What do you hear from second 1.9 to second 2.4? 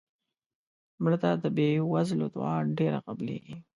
وزلو